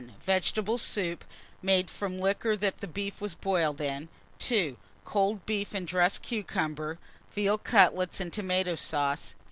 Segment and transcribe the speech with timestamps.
[0.25, 1.23] Vegetable soup,
[1.61, 4.09] made from liquor that beef was boiled in.
[4.39, 4.75] 2.
[5.05, 6.97] Cold beef and dressed cucumber,
[7.33, 9.35] veal cutlets and tomato sauce.